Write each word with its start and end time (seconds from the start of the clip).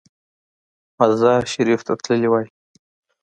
مزار 0.99 1.41
شریف 1.53 1.81
ته 1.87 1.93
تللی 2.03 2.29
وای. 2.31 2.45